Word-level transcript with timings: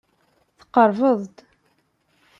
Tqerrbeḍ-d. 0.59 1.35